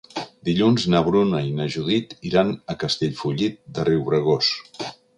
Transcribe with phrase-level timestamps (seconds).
[0.47, 4.55] Dilluns na Bruna i na Judit iran a Castellfollit de Riubregós.